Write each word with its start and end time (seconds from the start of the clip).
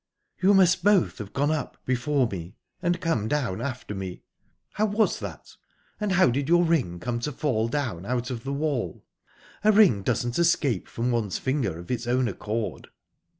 "You 0.41 0.55
must 0.55 0.83
both 0.83 1.19
have 1.19 1.31
gone 1.31 1.51
up 1.51 1.77
before 1.85 2.27
me, 2.27 2.55
and 2.81 2.99
come 2.99 3.27
down 3.27 3.61
after 3.61 3.93
me. 3.93 4.23
How 4.71 4.87
was 4.87 5.19
that? 5.19 5.55
And 5.99 6.13
how 6.13 6.31
did 6.31 6.49
your 6.49 6.63
ring 6.63 6.99
come 6.99 7.19
to 7.19 7.31
fall 7.31 7.67
down 7.67 8.07
out 8.07 8.31
of 8.31 8.43
the 8.43 8.51
wall? 8.51 9.05
A 9.63 9.71
ring 9.71 10.01
doesn't 10.01 10.39
escape 10.39 10.87
from 10.87 11.11
one's 11.11 11.37
finger 11.37 11.77
of 11.77 11.91
its 11.91 12.07
own 12.07 12.27
accord." 12.27 12.87